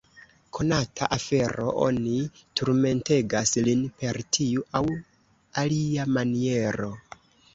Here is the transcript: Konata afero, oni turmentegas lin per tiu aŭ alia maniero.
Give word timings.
Konata 0.57 1.09
afero, 1.15 1.65
oni 1.87 2.13
turmentegas 2.61 3.53
lin 3.67 3.83
per 3.99 4.19
tiu 4.37 4.65
aŭ 4.79 4.83
alia 5.65 6.07
maniero. 6.17 6.89